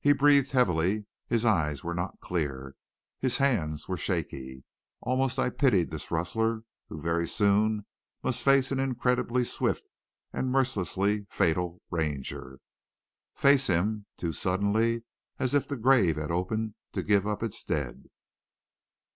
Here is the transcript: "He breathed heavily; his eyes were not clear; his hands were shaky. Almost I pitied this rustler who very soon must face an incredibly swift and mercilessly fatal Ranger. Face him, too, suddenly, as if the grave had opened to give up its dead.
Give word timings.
"He 0.00 0.12
breathed 0.12 0.50
heavily; 0.50 1.06
his 1.28 1.44
eyes 1.44 1.84
were 1.84 1.94
not 1.94 2.18
clear; 2.18 2.74
his 3.20 3.36
hands 3.36 3.86
were 3.86 3.96
shaky. 3.96 4.64
Almost 5.02 5.38
I 5.38 5.50
pitied 5.50 5.92
this 5.92 6.10
rustler 6.10 6.64
who 6.88 7.00
very 7.00 7.28
soon 7.28 7.86
must 8.24 8.42
face 8.42 8.72
an 8.72 8.80
incredibly 8.80 9.44
swift 9.44 9.84
and 10.32 10.50
mercilessly 10.50 11.28
fatal 11.30 11.80
Ranger. 11.92 12.58
Face 13.36 13.68
him, 13.68 14.06
too, 14.16 14.32
suddenly, 14.32 15.04
as 15.38 15.54
if 15.54 15.68
the 15.68 15.76
grave 15.76 16.16
had 16.16 16.32
opened 16.32 16.74
to 16.94 17.04
give 17.04 17.24
up 17.24 17.40
its 17.40 17.62
dead. 17.62 18.06